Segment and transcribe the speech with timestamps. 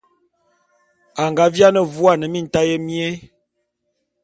[1.21, 3.07] A nga viane vuane mintaé mié.